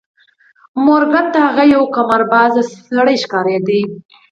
[0.85, 2.53] مورګان ته هغه یو قمارباز
[2.91, 3.79] سړی ښکارېده